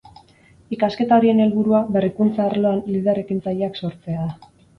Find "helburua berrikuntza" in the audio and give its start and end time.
1.45-2.47